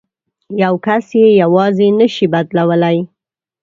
[0.63, 2.97] یو کس یې یوازې نه شي بدلولای.